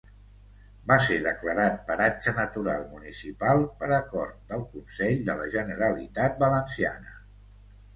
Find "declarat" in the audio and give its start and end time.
1.25-1.75